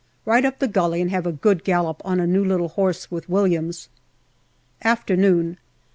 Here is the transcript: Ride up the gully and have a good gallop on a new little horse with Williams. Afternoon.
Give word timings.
Ride 0.25 0.45
up 0.45 0.57
the 0.57 0.67
gully 0.67 0.99
and 0.99 1.11
have 1.11 1.27
a 1.27 1.31
good 1.31 1.63
gallop 1.63 2.01
on 2.03 2.19
a 2.19 2.25
new 2.25 2.43
little 2.43 2.69
horse 2.69 3.11
with 3.11 3.29
Williams. 3.29 3.87
Afternoon. 4.83 5.57